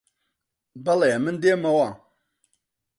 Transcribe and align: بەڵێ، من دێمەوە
بەڵێ، 0.85 1.11
من 1.23 1.35
دێمەوە 1.43 1.89